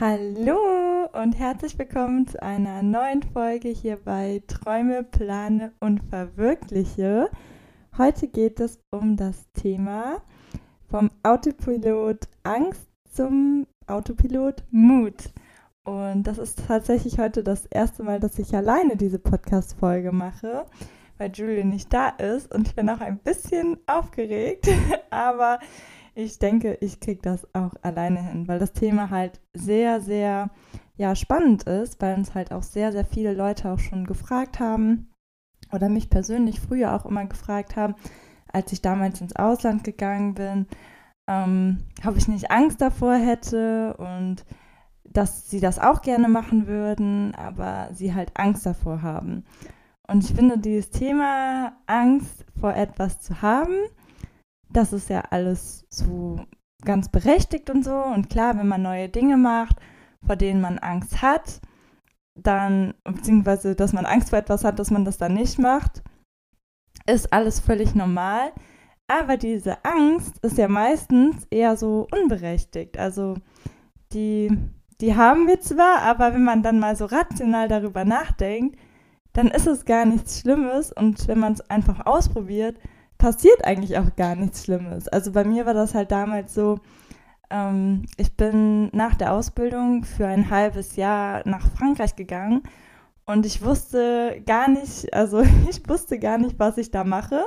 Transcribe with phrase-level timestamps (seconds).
[0.00, 7.30] Hallo und herzlich willkommen zu einer neuen Folge hier bei Träume, Plane und Verwirkliche.
[7.96, 10.20] Heute geht es um das Thema
[10.90, 15.30] vom Autopilot Angst zum Autopilot Mut.
[15.84, 20.66] Und das ist tatsächlich heute das erste Mal, dass ich alleine diese Podcast-Folge mache,
[21.18, 24.68] weil Julie nicht da ist und ich bin auch ein bisschen aufgeregt,
[25.10, 25.60] aber
[26.14, 30.50] ich denke, ich kriege das auch alleine hin, weil das Thema halt sehr, sehr
[30.96, 35.10] ja, spannend ist, weil uns halt auch sehr, sehr viele Leute auch schon gefragt haben
[35.72, 37.96] oder mich persönlich früher auch immer gefragt haben,
[38.52, 40.66] als ich damals ins Ausland gegangen bin,
[41.26, 44.44] ähm, ob ich nicht Angst davor hätte und
[45.04, 49.44] dass sie das auch gerne machen würden, aber sie halt Angst davor haben.
[50.06, 53.74] Und ich finde dieses Thema Angst vor etwas zu haben,
[54.74, 56.36] das ist ja alles so
[56.84, 57.94] ganz berechtigt und so.
[57.94, 59.76] Und klar, wenn man neue Dinge macht,
[60.26, 61.60] vor denen man Angst hat,
[62.34, 66.02] dann, beziehungsweise, dass man Angst vor etwas hat, dass man das dann nicht macht,
[67.06, 68.52] ist alles völlig normal.
[69.06, 72.98] Aber diese Angst ist ja meistens eher so unberechtigt.
[72.98, 73.36] Also
[74.12, 74.50] die,
[75.00, 78.78] die haben wir zwar, aber wenn man dann mal so rational darüber nachdenkt,
[79.34, 80.92] dann ist es gar nichts Schlimmes.
[80.92, 82.78] Und wenn man es einfach ausprobiert,
[83.18, 85.08] passiert eigentlich auch gar nichts Schlimmes.
[85.08, 86.80] Also bei mir war das halt damals so,
[87.50, 92.62] ähm, ich bin nach der Ausbildung für ein halbes Jahr nach Frankreich gegangen
[93.26, 97.44] und ich wusste gar nicht, also ich wusste gar nicht, was ich da mache.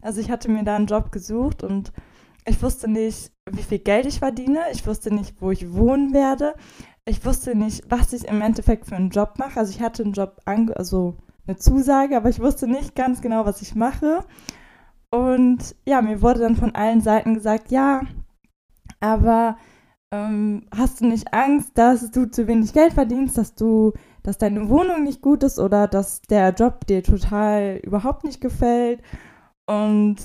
[0.00, 1.92] Also ich hatte mir da einen Job gesucht und
[2.46, 4.60] ich wusste nicht, wie viel Geld ich verdiene.
[4.72, 6.54] Ich wusste nicht, wo ich wohnen werde.
[7.04, 9.60] Ich wusste nicht, was ich im Endeffekt für einen Job mache.
[9.60, 11.16] Also ich hatte einen Job, also
[11.46, 14.24] eine Zusage, aber ich wusste nicht ganz genau, was ich mache.
[15.10, 18.02] Und ja, mir wurde dann von allen Seiten gesagt, ja,
[19.00, 19.56] aber
[20.12, 24.68] ähm, hast du nicht Angst, dass du zu wenig Geld verdienst, dass du, dass deine
[24.68, 29.02] Wohnung nicht gut ist oder dass der Job dir total überhaupt nicht gefällt?
[29.66, 30.16] Und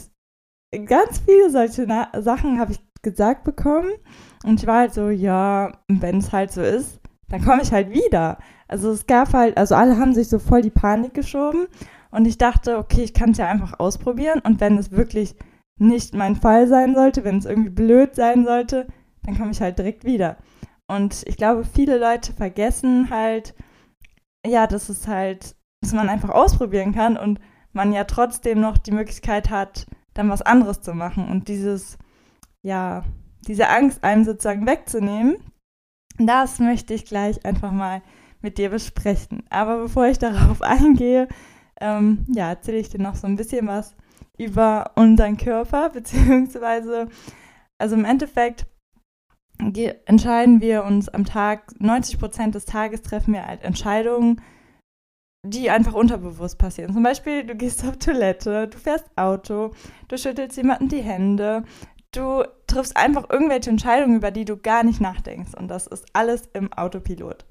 [0.85, 3.91] ganz viele solche Na Sachen habe ich gesagt bekommen.
[4.44, 7.91] Und ich war halt so, ja, wenn es halt so ist, dann komme ich halt
[7.91, 8.38] wieder.
[8.68, 11.68] Also es gab halt, also alle haben sich so voll die Panik geschoben.
[12.15, 14.39] Und ich dachte, okay, ich kann es ja einfach ausprobieren.
[14.39, 15.35] Und wenn es wirklich
[15.77, 18.87] nicht mein Fall sein sollte, wenn es irgendwie blöd sein sollte,
[19.23, 20.37] dann komme ich halt direkt wieder.
[20.87, 23.53] Und ich glaube, viele Leute vergessen halt,
[24.47, 27.41] ja, dass es halt, dass man einfach ausprobieren kann und
[27.73, 31.97] man ja trotzdem noch die Möglichkeit hat, dann was anderes zu machen und dieses,
[32.61, 33.03] ja,
[33.45, 35.35] diese Angst einem sozusagen wegzunehmen.
[36.17, 38.01] Das möchte ich gleich einfach mal
[38.41, 39.43] mit dir besprechen.
[39.49, 41.27] Aber bevor ich darauf eingehe,
[41.81, 43.96] ähm, ja, erzähle ich dir noch so ein bisschen was
[44.38, 47.08] über unseren Körper, beziehungsweise,
[47.78, 48.66] also im Endeffekt
[50.06, 54.41] entscheiden wir uns am Tag, 90 Prozent des Tages treffen wir halt Entscheidungen,
[55.46, 56.94] die einfach unterbewusst passieren.
[56.94, 59.72] Zum Beispiel, du gehst auf Toilette, du fährst Auto,
[60.07, 61.63] du schüttelst jemanden die Hände,
[62.12, 65.56] du triffst einfach irgendwelche Entscheidungen, über die du gar nicht nachdenkst.
[65.56, 67.46] Und das ist alles im Autopilot.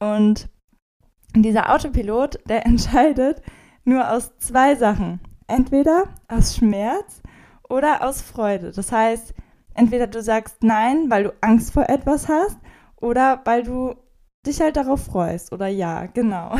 [0.00, 0.48] Und
[1.34, 3.42] dieser Autopilot, der entscheidet
[3.88, 5.20] nur aus zwei Sachen.
[5.46, 7.22] Entweder aus Schmerz
[7.68, 8.70] oder aus Freude.
[8.70, 9.34] Das heißt,
[9.74, 12.58] entweder du sagst Nein, weil du Angst vor etwas hast,
[13.00, 13.94] oder weil du
[14.46, 15.52] dich halt darauf freust.
[15.52, 16.56] Oder ja, genau.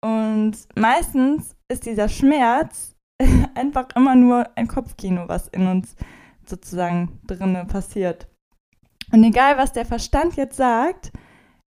[0.00, 2.94] Und meistens ist dieser Schmerz
[3.54, 5.96] einfach immer nur ein Kopfkino, was in uns
[6.44, 8.26] sozusagen drinne passiert.
[9.12, 11.12] Und egal, was der Verstand jetzt sagt,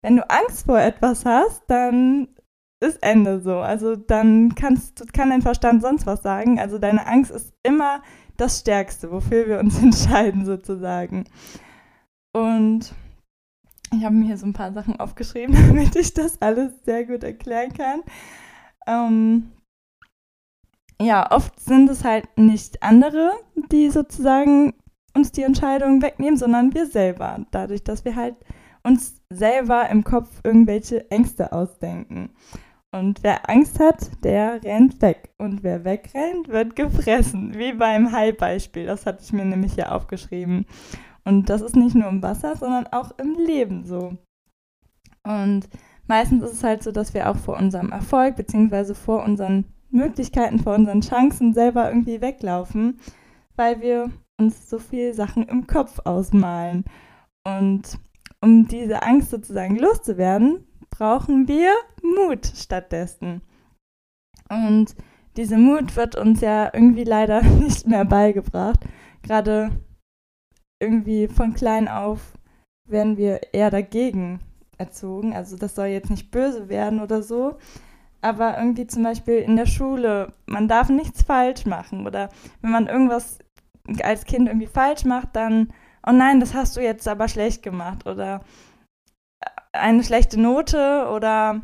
[0.03, 2.29] wenn du Angst vor etwas hast, dann
[2.81, 3.59] ist Ende so.
[3.59, 6.59] Also dann kannst, kann dein Verstand sonst was sagen.
[6.59, 8.03] Also deine Angst ist immer
[8.37, 11.25] das Stärkste, wofür wir uns entscheiden sozusagen.
[12.33, 12.93] Und
[13.93, 17.23] ich habe mir hier so ein paar Sachen aufgeschrieben, damit ich das alles sehr gut
[17.23, 18.03] erklären kann.
[18.87, 19.53] Ähm,
[21.01, 23.33] ja, oft sind es halt nicht andere,
[23.73, 24.75] die sozusagen
[25.15, 27.45] uns die Entscheidung wegnehmen, sondern wir selber.
[27.51, 28.37] Dadurch, dass wir halt
[28.83, 32.31] uns selber im Kopf irgendwelche Ängste ausdenken.
[32.93, 35.31] Und wer Angst hat, der rennt weg.
[35.39, 37.57] Und wer wegrennt, wird gefressen.
[37.57, 38.87] Wie beim Hai-Beispiel.
[38.87, 40.67] Das hatte ich mir nämlich hier aufgeschrieben.
[41.25, 44.17] Und das ist nicht nur im Wasser, sondern auch im Leben so.
[45.23, 45.69] Und
[46.09, 50.59] meistens ist es halt so, dass wir auch vor unserem Erfolg beziehungsweise vor unseren Möglichkeiten,
[50.59, 52.99] vor unseren Chancen selber irgendwie weglaufen,
[53.57, 56.85] weil wir uns so viele Sachen im Kopf ausmalen.
[57.45, 57.99] Und
[58.41, 60.65] um diese Angst sozusagen loszuwerden,
[61.01, 63.41] brauchen wir Mut stattdessen.
[64.51, 64.95] Und
[65.37, 68.81] diese Mut wird uns ja irgendwie leider nicht mehr beigebracht.
[69.23, 69.71] Gerade
[70.79, 72.35] irgendwie von klein auf
[72.87, 74.41] werden wir eher dagegen
[74.77, 75.33] erzogen.
[75.33, 77.57] Also das soll jetzt nicht böse werden oder so.
[78.21, 82.07] Aber irgendwie zum Beispiel in der Schule, man darf nichts falsch machen.
[82.07, 82.29] Oder
[82.61, 83.39] wenn man irgendwas
[84.03, 85.73] als Kind irgendwie falsch macht, dann,
[86.07, 88.07] oh nein, das hast du jetzt aber schlecht gemacht.
[88.07, 88.43] Oder
[89.73, 91.63] eine schlechte Note oder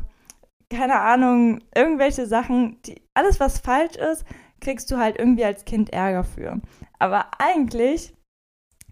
[0.69, 4.25] keine Ahnung, irgendwelche Sachen, die, alles was falsch ist,
[4.59, 6.59] kriegst du halt irgendwie als Kind Ärger für.
[6.99, 8.13] Aber eigentlich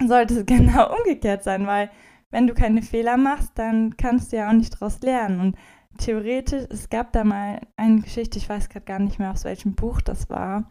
[0.03, 1.89] sollte es genau umgekehrt sein, weil
[2.31, 5.39] wenn du keine Fehler machst, dann kannst du ja auch nicht daraus lernen.
[5.39, 5.57] Und
[5.97, 9.75] theoretisch, es gab da mal eine Geschichte, ich weiß gerade gar nicht mehr, aus welchem
[9.75, 10.69] Buch das war.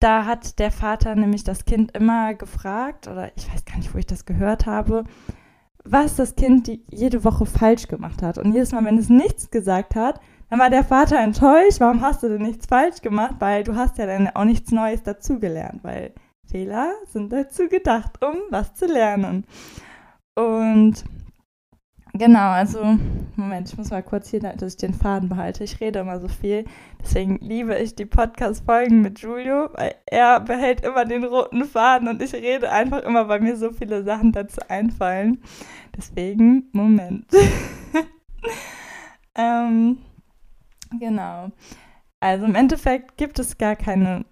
[0.00, 3.98] Da hat der Vater nämlich das Kind immer gefragt, oder ich weiß gar nicht, wo
[3.98, 5.04] ich das gehört habe,
[5.84, 8.38] was das Kind die jede Woche falsch gemacht hat.
[8.38, 12.22] Und jedes Mal, wenn es nichts gesagt hat, dann war der Vater enttäuscht, warum hast
[12.22, 13.36] du denn nichts falsch gemacht?
[13.38, 16.12] Weil du hast ja dann auch nichts Neues dazugelernt, weil
[16.44, 19.44] Fehler sind dazu gedacht, um was zu lernen.
[20.34, 21.04] Und
[22.12, 22.98] genau, also,
[23.36, 25.64] Moment, ich muss mal kurz hier, dass ich den Faden behalte.
[25.64, 26.64] Ich rede immer so viel.
[27.02, 32.22] Deswegen liebe ich die Podcast-Folgen mit Julio, weil er behält immer den roten Faden und
[32.22, 35.42] ich rede einfach immer, weil mir so viele Sachen dazu einfallen.
[35.96, 37.26] Deswegen, Moment.
[39.34, 39.98] ähm,
[40.98, 41.50] genau.
[42.20, 44.26] Also im Endeffekt gibt es gar keine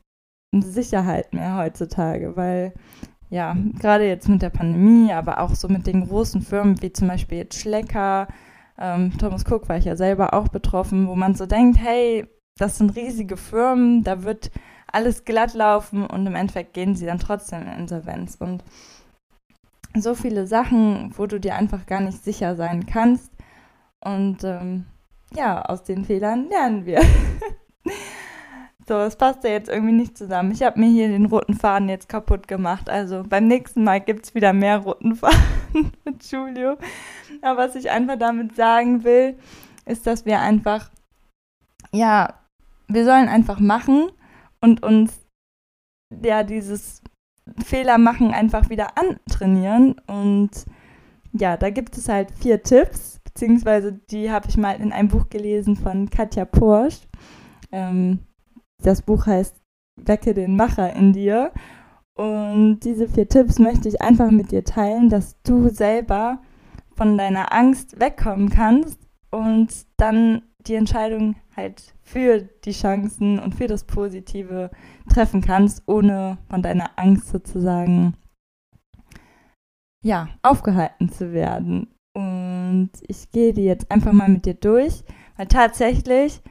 [0.53, 2.75] Sicherheit mehr heutzutage, weil
[3.31, 7.09] ja, gerade jetzt mit der Pandemie, aber auch so mit den großen Firmen wie zum
[7.09, 8.29] Beispiel jetzt Schlecker,
[8.79, 12.27] ähm, Thomas Cook war ich ja selber auch betroffen, wo man so denkt, hey,
[12.57, 14.51] das sind riesige Firmen, da wird
[14.91, 18.37] alles glatt laufen und im Endeffekt gehen sie dann trotzdem in Insolvenz.
[18.37, 18.65] Und
[19.97, 23.33] so viele Sachen, wo du dir einfach gar nicht sicher sein kannst.
[24.01, 24.87] Und ähm,
[25.35, 27.01] ja, aus den Fehlern lernen wir.
[28.89, 30.51] So, es passt ja jetzt irgendwie nicht zusammen.
[30.51, 32.89] Ich habe mir hier den roten Faden jetzt kaputt gemacht.
[32.89, 36.79] Also beim nächsten Mal gibt es wieder mehr roten Faden mit Julio.
[37.43, 39.39] Aber was ich einfach damit sagen will,
[39.85, 40.91] ist, dass wir einfach,
[41.93, 42.41] ja,
[42.87, 44.11] wir sollen einfach machen
[44.63, 45.21] und uns
[46.25, 47.03] ja dieses
[47.63, 49.97] Fehler machen einfach wieder antrainieren.
[50.07, 50.65] Und
[51.35, 55.29] ja, da gibt es halt vier Tipps, beziehungsweise die habe ich mal in einem Buch
[55.29, 57.01] gelesen von Katja Porsch.
[57.71, 58.21] Ähm,
[58.83, 59.57] das Buch heißt
[59.97, 61.53] Wecke den Macher in dir.
[62.15, 66.41] Und diese vier Tipps möchte ich einfach mit dir teilen, dass du selber
[66.97, 68.99] von deiner Angst wegkommen kannst
[69.31, 74.71] und dann die Entscheidung halt für die Chancen und für das Positive
[75.09, 78.15] treffen kannst, ohne von deiner Angst sozusagen
[80.03, 81.95] ja, aufgehalten zu werden.
[82.15, 85.05] Und ich gehe die jetzt einfach mal mit dir durch,
[85.37, 86.43] weil tatsächlich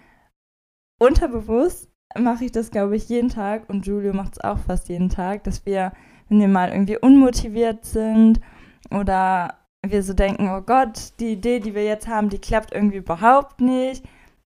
[1.00, 1.90] unterbewusst
[2.24, 5.44] mache ich das, glaube ich, jeden Tag und Julio macht es auch fast jeden Tag,
[5.44, 5.92] dass wir,
[6.30, 8.40] wenn wir mal irgendwie unmotiviert sind
[8.92, 9.56] oder
[9.86, 13.62] wir so denken, oh Gott, die Idee, die wir jetzt haben, die klappt irgendwie überhaupt
[13.62, 14.04] nicht,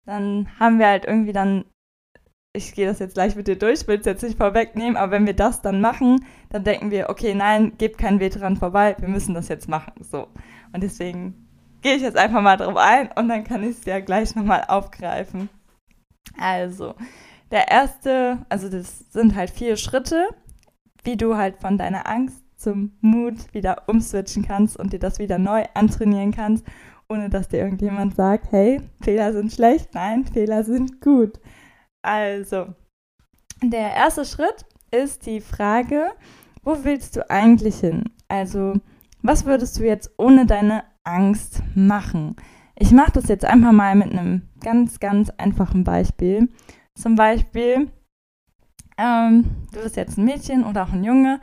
[0.05, 1.65] dann haben wir halt irgendwie dann,
[2.55, 5.27] ich gehe das jetzt gleich mit dir durch, will es jetzt nicht vorwegnehmen, aber wenn
[5.27, 9.09] wir das dann machen, dann denken wir, okay, nein, gebt keinen Weg dran vorbei, wir
[9.09, 9.93] müssen das jetzt machen.
[10.03, 10.29] So.
[10.73, 11.49] Und deswegen
[11.83, 14.65] gehe ich jetzt einfach mal drauf ein und dann kann ich es ja gleich nochmal
[14.67, 15.49] aufgreifen.
[16.39, 16.95] Also,
[17.51, 20.29] der erste, also das sind halt vier Schritte,
[21.05, 25.39] wie du halt von deiner Angst zum Mut wieder umswitchen kannst und dir das wieder
[25.39, 26.67] neu antrainieren kannst,
[27.09, 29.95] ohne dass dir irgendjemand sagt, hey, Fehler sind schlecht.
[29.95, 31.41] Nein, Fehler sind gut.
[32.03, 32.67] Also,
[33.63, 36.11] der erste Schritt ist die Frage,
[36.63, 38.05] wo willst du eigentlich hin?
[38.29, 38.75] Also,
[39.23, 42.37] was würdest du jetzt ohne deine Angst machen?
[42.77, 46.49] Ich mache das jetzt einfach mal mit einem ganz, ganz einfachen Beispiel.
[46.99, 47.93] Zum Beispiel,
[48.99, 51.41] ähm, du bist jetzt ein Mädchen oder auch ein Junge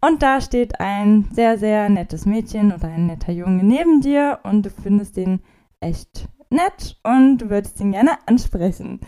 [0.00, 4.64] und da steht ein sehr, sehr nettes Mädchen oder ein netter Junge neben dir und
[4.64, 5.40] du findest den
[5.80, 9.00] echt nett und du würdest ihn gerne ansprechen.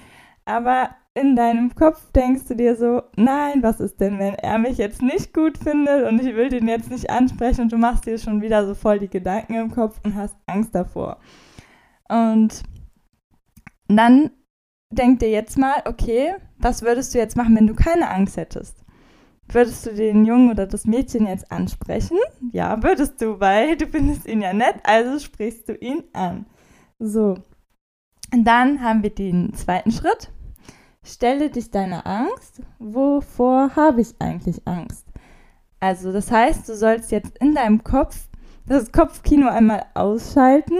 [0.45, 4.77] Aber in deinem Kopf denkst du dir so, nein, was ist denn, wenn er mich
[4.77, 8.19] jetzt nicht gut findet und ich will den jetzt nicht ansprechen und du machst dir
[8.19, 11.17] schon wieder so voll die Gedanken im Kopf und hast Angst davor.
[12.11, 12.63] Und
[13.89, 14.31] Und dann
[14.91, 18.85] denk dir jetzt mal, okay, was würdest du jetzt machen, wenn du keine Angst hättest?
[19.51, 22.19] Würdest du den Jungen oder das Mädchen jetzt ansprechen?
[22.53, 26.47] Ja, würdest du, weil du findest ihn ja nett, also sprichst du ihn an.
[26.99, 27.39] So.
[28.33, 30.31] Und dann haben wir den zweiten Schritt.
[31.03, 32.61] Stelle dich deiner Angst.
[32.79, 35.07] Wovor habe ich eigentlich Angst?
[35.81, 38.29] Also, das heißt, du sollst jetzt in deinem Kopf
[38.67, 40.77] das Kopfkino einmal ausschalten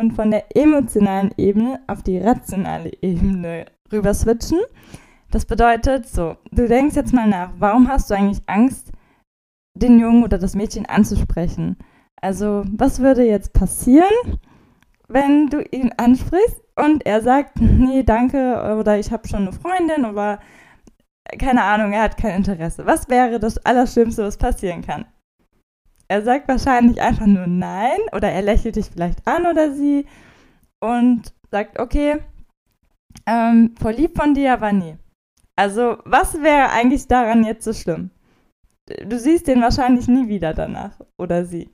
[0.00, 4.60] und von der emotionalen Ebene auf die rationale Ebene rüber switchen.
[5.30, 8.92] Das bedeutet so, du denkst jetzt mal nach, warum hast du eigentlich Angst,
[9.74, 11.76] den Jungen oder das Mädchen anzusprechen?
[12.20, 14.38] Also, was würde jetzt passieren,
[15.08, 20.04] wenn du ihn ansprichst und er sagt, nee, danke, oder ich habe schon eine Freundin,
[20.04, 20.40] aber
[21.38, 22.86] keine Ahnung, er hat kein Interesse.
[22.86, 25.04] Was wäre das Allerschlimmste, was passieren kann?
[26.10, 30.06] Er sagt wahrscheinlich einfach nur nein oder er lächelt dich vielleicht an oder sie
[30.80, 32.18] und sagt, okay,
[33.26, 34.96] ähm, voll lieb von dir, aber nie.
[35.54, 38.10] Also, was wäre eigentlich daran jetzt so schlimm?
[39.06, 41.70] Du siehst den wahrscheinlich nie wieder danach oder sie.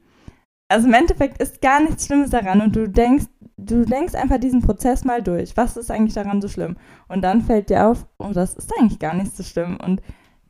[0.68, 3.26] Also im Endeffekt ist gar nichts Schlimmes daran und du denkst,
[3.56, 5.56] du denkst einfach diesen Prozess mal durch.
[5.56, 6.76] Was ist eigentlich daran so schlimm?
[7.08, 9.78] Und dann fällt dir auf, oh, das ist eigentlich gar nicht so schlimm.
[9.82, 10.02] Und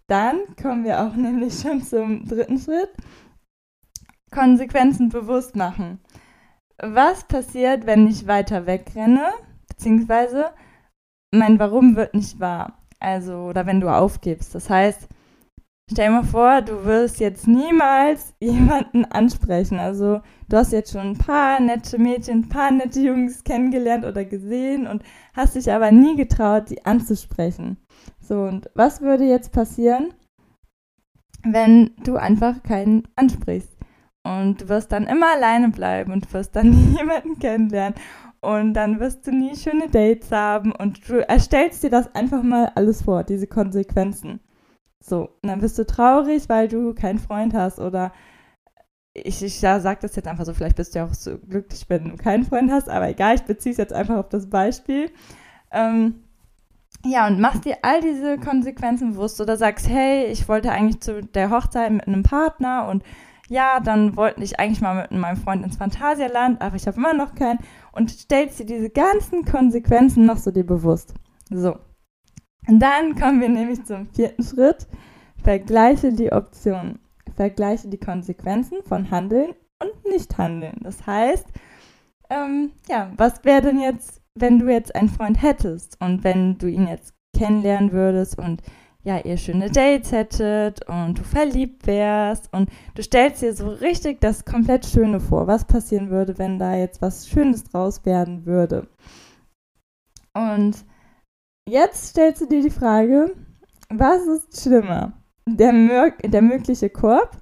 [0.09, 2.91] dann kommen wir auch nämlich schon zum dritten Schritt.
[4.37, 5.99] Konsequenzen bewusst machen.
[6.79, 9.31] Was passiert, wenn ich weiter wegrenne?
[9.69, 10.51] Beziehungsweise
[11.33, 12.79] mein Warum wird nicht wahr.
[13.01, 14.55] Also, oder wenn du aufgibst.
[14.55, 15.09] Das heißt,
[15.89, 19.79] Stell dir mal vor, du wirst jetzt niemals jemanden ansprechen.
[19.79, 24.25] Also du hast jetzt schon ein paar nette Mädchen, ein paar nette Jungs kennengelernt oder
[24.25, 27.77] gesehen und hast dich aber nie getraut, die anzusprechen.
[28.21, 30.13] So, und was würde jetzt passieren,
[31.45, 33.76] wenn du einfach keinen ansprichst?
[34.27, 37.99] Und du wirst dann immer alleine bleiben und wirst dann nie jemanden kennenlernen.
[38.41, 42.71] Und dann wirst du nie schöne Dates haben und du erstellst dir das einfach mal
[42.75, 44.41] alles vor, diese Konsequenzen.
[45.01, 48.13] So, und dann bist du traurig, weil du keinen Freund hast oder
[49.15, 51.87] ich, ich ja, sage das jetzt einfach so, vielleicht bist du ja auch so glücklich,
[51.89, 55.11] wenn du keinen Freund hast, aber egal, ich beziehe es jetzt einfach auf das Beispiel.
[55.73, 56.23] Ähm,
[57.05, 61.23] ja, und machst dir all diese Konsequenzen bewusst oder sagst, hey, ich wollte eigentlich zu
[61.23, 63.03] der Hochzeit mit einem Partner und
[63.49, 67.15] ja, dann wollte ich eigentlich mal mit meinem Freund ins Phantasialand, aber ich habe immer
[67.15, 67.61] noch keinen
[67.93, 71.15] und stellst dir diese ganzen Konsequenzen, machst du dir bewusst.
[71.51, 71.77] So,
[72.67, 74.87] und dann kommen wir nämlich zum vierten Schritt.
[75.43, 76.99] Vergleiche die Optionen.
[77.35, 80.79] Vergleiche die Konsequenzen von Handeln und Nicht-Handeln.
[80.81, 81.47] Das heißt,
[82.31, 86.67] ähm, ja, was wäre denn jetzt, wenn du jetzt einen Freund hättest und wenn du
[86.67, 88.63] ihn jetzt kennenlernen würdest und
[89.07, 94.21] ja, ihr schöne Dates hättet und du verliebt wärst und du stellst dir so richtig
[94.21, 98.89] das komplett Schöne vor, was passieren würde, wenn da jetzt was Schönes draus werden würde.
[100.35, 100.85] Und
[101.69, 103.35] Jetzt stellst du dir die Frage,
[103.89, 105.15] was ist schlimmer?
[105.49, 105.73] Der,
[106.25, 107.37] der mögliche Korb,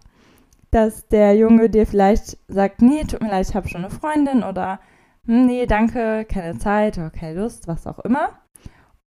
[0.71, 4.42] dass der Junge dir vielleicht sagt, nee, tut mir leid, ich habe schon eine Freundin
[4.42, 4.80] oder
[5.26, 8.30] hm, nee, danke, keine Zeit oder keine Lust, was auch immer.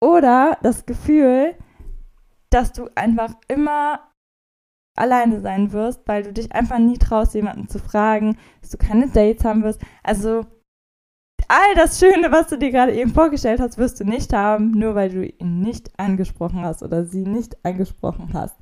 [0.02, 1.56] Oder das Gefühl,
[2.50, 4.00] dass du einfach immer
[4.96, 9.08] alleine sein wirst, weil du dich einfach nie traust, jemanden zu fragen, dass du keine
[9.10, 9.82] Dates haben wirst.
[10.04, 10.46] Also
[11.48, 14.96] all das Schöne, was du dir gerade eben vorgestellt hast, wirst du nicht haben, nur
[14.96, 18.56] weil du ihn nicht angesprochen hast oder sie nicht angesprochen hast.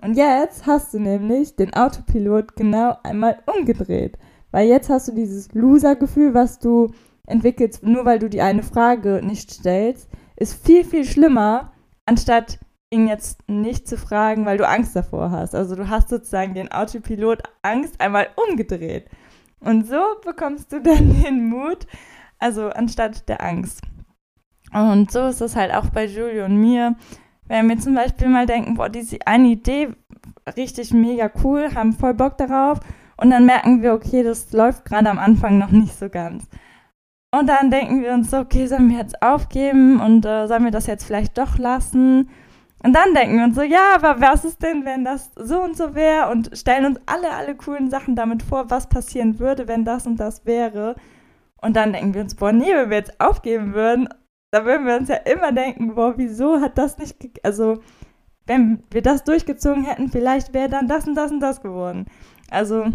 [0.00, 4.16] Und jetzt hast du nämlich den Autopilot genau einmal umgedreht.
[4.50, 6.92] Weil jetzt hast du dieses Loser-Gefühl, was du
[7.26, 11.72] entwickelst, nur weil du die eine Frage nicht stellst, ist viel, viel schlimmer,
[12.06, 12.58] anstatt
[12.90, 15.54] ihn jetzt nicht zu fragen, weil du Angst davor hast.
[15.54, 19.08] Also du hast sozusagen den Autopilot Angst einmal umgedreht.
[19.60, 21.86] Und so bekommst du dann den Mut,
[22.38, 23.82] also anstatt der Angst.
[24.72, 26.96] Und so ist es halt auch bei Julio und mir.
[27.46, 29.88] Wenn wir zum Beispiel mal denken, boah, diese eine Idee
[30.56, 32.80] richtig mega cool, haben voll Bock darauf
[33.16, 36.46] und dann merken wir, okay, das läuft gerade am Anfang noch nicht so ganz.
[37.34, 40.86] Und dann denken wir uns okay, sollen wir jetzt aufgeben und äh, sollen wir das
[40.86, 42.30] jetzt vielleicht doch lassen?
[42.82, 45.76] Und dann denken wir uns so, ja, aber was ist denn, wenn das so und
[45.76, 46.30] so wäre?
[46.30, 50.18] Und stellen uns alle, alle coolen Sachen damit vor, was passieren würde, wenn das und
[50.18, 50.94] das wäre.
[51.60, 54.08] Und dann denken wir uns, boah, nee, wenn wir jetzt aufgeben würden,
[54.52, 57.80] dann würden wir uns ja immer denken, boah, wieso hat das nicht, also,
[58.46, 62.06] wenn wir das durchgezogen hätten, vielleicht wäre dann das und das und das geworden.
[62.48, 62.86] Also,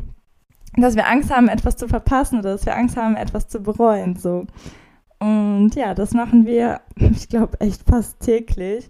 [0.77, 4.15] dass wir Angst haben, etwas zu verpassen oder dass wir Angst haben, etwas zu bereuen,
[4.15, 4.47] so.
[5.19, 8.89] Und ja, das machen wir, ich glaube, echt fast täglich.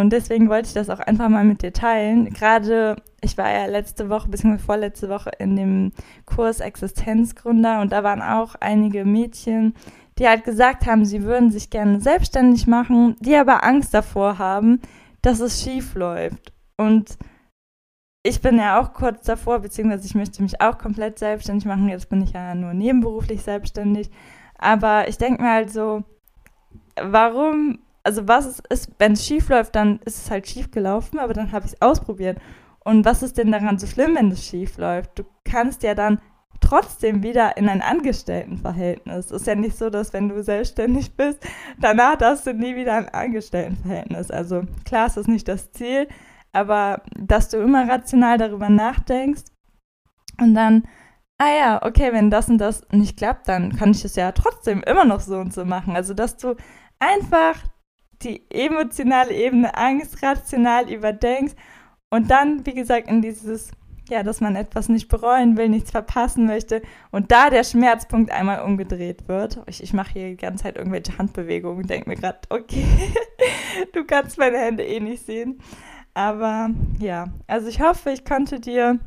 [0.00, 2.32] Und deswegen wollte ich das auch einfach mal mit dir teilen.
[2.32, 5.92] Gerade, ich war ja letzte Woche, beziehungsweise vorletzte Woche in dem
[6.26, 9.74] Kurs Existenzgründer und da waren auch einige Mädchen,
[10.18, 14.80] die halt gesagt haben, sie würden sich gerne selbstständig machen, die aber Angst davor haben,
[15.22, 16.52] dass es schief läuft.
[16.76, 17.16] Und
[18.24, 21.88] ich bin ja auch kurz davor, beziehungsweise ich möchte mich auch komplett selbstständig machen.
[21.88, 24.10] Jetzt bin ich ja nur nebenberuflich selbstständig.
[24.58, 26.02] Aber ich denke mir halt so,
[27.00, 31.32] warum, also was ist, wenn es schief läuft, dann ist es halt schief gelaufen, aber
[31.32, 32.38] dann habe ich es ausprobiert.
[32.84, 35.18] Und was ist denn daran so schlimm, wenn es schief läuft?
[35.18, 36.20] Du kannst ja dann
[36.60, 39.26] trotzdem wieder in ein Angestelltenverhältnis.
[39.26, 41.38] Es ist ja nicht so, dass wenn du selbstständig bist,
[41.80, 44.30] danach hast du nie wieder ein Angestelltenverhältnis.
[44.30, 46.06] Also klar ist das nicht das Ziel,
[46.52, 49.44] aber dass du immer rational darüber nachdenkst
[50.40, 50.84] und dann,
[51.38, 54.82] ah ja, okay, wenn das und das nicht klappt, dann kann ich es ja trotzdem
[54.82, 55.96] immer noch so und so machen.
[55.96, 56.54] Also dass du
[56.98, 57.56] einfach
[58.24, 61.54] die emotionale Ebene Angst rational überdenkst
[62.10, 63.72] und dann, wie gesagt, in dieses
[64.08, 68.60] ja, dass man etwas nicht bereuen will, nichts verpassen möchte und da der Schmerzpunkt einmal
[68.60, 69.62] umgedreht wird.
[69.66, 72.84] Ich, ich mache hier die ganze Zeit irgendwelche Handbewegungen denke mir gerade, okay,
[73.92, 75.58] du kannst meine Hände eh nicht sehen.
[76.12, 79.00] Aber ja, also ich hoffe, ich konnte dir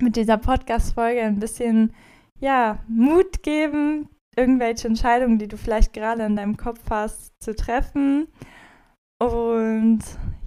[0.00, 1.94] mit dieser Podcast-Folge ein bisschen,
[2.40, 8.28] ja, Mut geben, irgendwelche Entscheidungen, die du vielleicht gerade in deinem Kopf hast, zu treffen.
[9.18, 10.00] Und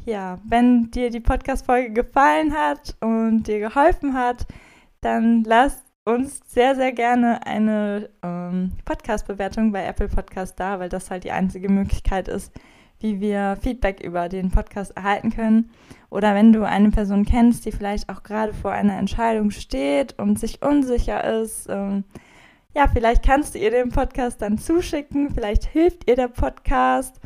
[0.06, 4.46] ja, wenn dir die Podcast-Folge gefallen hat und dir geholfen hat,
[5.02, 11.12] dann lass uns sehr, sehr gerne eine ähm, Podcast-Bewertung bei Apple Podcast da, weil das
[11.12, 12.52] halt die einzige Möglichkeit ist,
[13.00, 15.72] wie wir Feedback über den Podcast erhalten können.
[16.10, 20.40] Oder wenn du eine Person kennst, die vielleicht auch gerade vor einer Entscheidung steht und
[20.40, 22.04] sich unsicher ist, ähm,
[22.76, 27.20] ja, vielleicht kannst du ihr den Podcast dann zuschicken, vielleicht hilft ihr der Podcast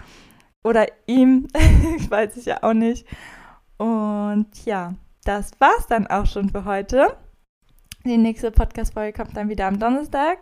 [0.63, 1.47] oder ihm,
[2.09, 3.05] weiß ich ja auch nicht.
[3.77, 4.93] Und ja,
[5.25, 7.17] das war's dann auch schon für heute.
[8.05, 10.39] Die nächste Podcast-Folge kommt dann wieder am Donnerstag.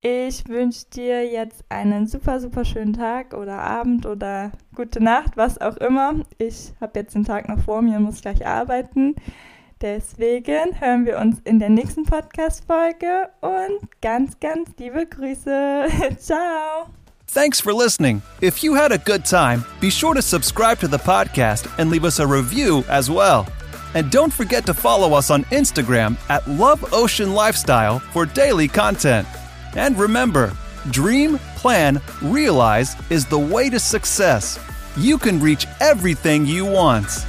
[0.00, 5.58] Ich wünsche dir jetzt einen super, super schönen Tag oder Abend oder gute Nacht, was
[5.58, 6.14] auch immer.
[6.36, 9.14] Ich habe jetzt den Tag noch vor mir und muss gleich arbeiten.
[9.84, 15.88] Deswegen hören wir uns in der nächsten Podcast-Folge und ganz, ganz liebe Grüße.
[16.18, 16.88] Ciao.
[17.26, 18.22] Thanks for listening.
[18.40, 22.06] If you had a good time, be sure to subscribe to the podcast and leave
[22.06, 23.46] us a review as well.
[23.92, 29.28] And don't forget to follow us on Instagram at Love Ocean Lifestyle for daily content.
[29.76, 30.56] And remember,
[30.92, 34.58] dream, plan, realize is the way to success.
[34.96, 37.26] You can reach everything you want.